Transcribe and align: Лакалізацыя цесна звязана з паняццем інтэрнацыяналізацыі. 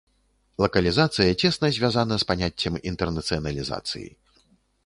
Лакалізацыя 0.63 1.35
цесна 1.43 1.69
звязана 1.77 2.15
з 2.23 2.29
паняццем 2.31 2.81
інтэрнацыяналізацыі. 2.93 4.07